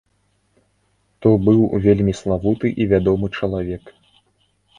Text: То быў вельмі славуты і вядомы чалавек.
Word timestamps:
То 1.25 1.29
быў 1.47 1.61
вельмі 1.85 2.13
славуты 2.23 2.67
і 2.83 2.89
вядомы 2.95 3.27
чалавек. 3.37 3.83